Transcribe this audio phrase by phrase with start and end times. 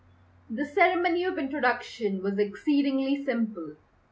[0.49, 3.75] The ceremony of introduction was exceedingly simple.